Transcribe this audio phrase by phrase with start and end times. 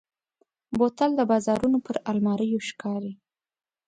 [0.77, 3.13] بوتل د بازارونو پر الماریو ښکاري.